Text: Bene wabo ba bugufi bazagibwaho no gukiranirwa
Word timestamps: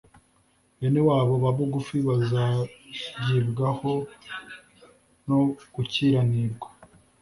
Bene 0.79 0.99
wabo 1.07 1.33
ba 1.43 1.51
bugufi 1.57 1.97
bazagibwaho 2.07 3.93
no 5.27 5.39
gukiranirwa 5.73 6.67